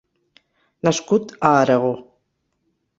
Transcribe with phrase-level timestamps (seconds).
[0.89, 1.95] Nascut a Aragó.